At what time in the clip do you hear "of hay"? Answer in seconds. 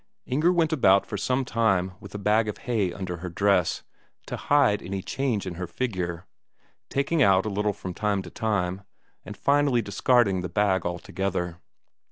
2.47-2.91